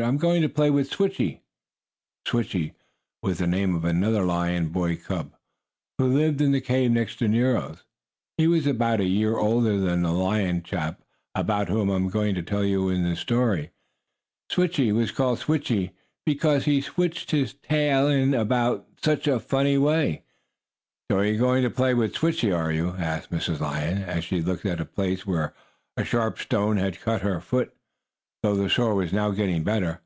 "I'm 0.00 0.16
going 0.16 0.42
to 0.42 0.48
play 0.48 0.70
with 0.70 0.88
Switchie." 0.90 1.40
"Switchie," 2.24 2.74
was 3.20 3.38
the 3.38 3.48
name 3.48 3.74
of 3.74 3.84
another 3.84 4.22
lion 4.22 4.68
boy 4.68 4.94
cub, 4.94 5.34
who 5.98 6.06
lived 6.06 6.40
in 6.40 6.52
the 6.52 6.60
cave 6.60 6.92
next 6.92 7.16
to 7.18 7.26
Nero's. 7.26 7.82
He 8.36 8.46
was 8.46 8.64
about 8.64 9.00
a 9.00 9.04
year 9.08 9.36
older 9.36 9.76
than 9.80 10.02
the 10.02 10.12
lion 10.12 10.62
chap 10.62 11.02
about 11.34 11.66
whom 11.68 11.90
I 11.90 11.96
am 11.96 12.10
going 12.10 12.36
to 12.36 12.42
tell 12.42 12.64
you 12.64 12.88
in 12.88 13.02
this 13.02 13.18
story. 13.18 13.72
Switchie 14.52 14.92
was 14.92 15.10
called 15.10 15.40
that 15.40 15.90
because 16.24 16.64
he 16.64 16.80
switched 16.80 17.32
his 17.32 17.54
tail 17.54 18.06
about 18.40 18.86
in 18.86 19.02
such 19.02 19.26
a 19.26 19.40
funny 19.40 19.78
way. 19.78 20.22
"So 21.10 21.22
you 21.22 21.34
are 21.34 21.38
going 21.38 21.64
to 21.64 21.70
play 21.70 21.92
with 21.94 22.14
Switchie, 22.14 22.56
are 22.56 22.70
you?" 22.70 22.90
asked 22.90 23.32
Mrs. 23.32 23.58
Lion, 23.58 24.04
as 24.04 24.22
she 24.22 24.42
looked 24.42 24.64
at 24.64 24.80
a 24.80 24.84
place 24.86 25.26
where 25.26 25.54
a 25.96 26.04
sharp 26.04 26.38
stone 26.38 26.76
had 26.76 27.00
cut 27.00 27.22
her 27.22 27.40
foot, 27.40 27.74
though 28.44 28.54
the 28.54 28.70
sore 28.70 28.94
was 28.94 29.12
now 29.12 29.32
getting 29.32 29.64
better. 29.64 30.00